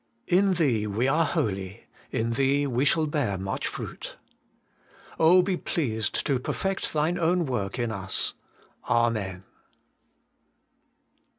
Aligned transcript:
In 0.25 0.55
Thee 0.55 0.87
we 0.87 1.07
are 1.07 1.23
holy: 1.25 1.85
in 2.09 2.31
Thee 2.31 2.65
we 2.65 2.85
shall 2.85 3.05
bear 3.05 3.37
much 3.37 3.67
fruit. 3.67 4.15
Oh, 5.19 5.43
be 5.43 5.55
pleased 5.55 6.25
to 6.25 6.39
perfect 6.39 6.91
Thine 6.91 7.19
own 7.19 7.45
work 7.45 7.77
in 7.77 7.91
us! 7.91 8.33
Amen. 8.89 9.43